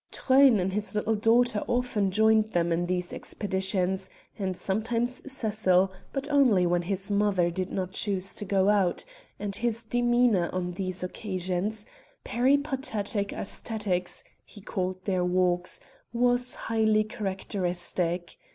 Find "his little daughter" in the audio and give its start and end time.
0.73-1.63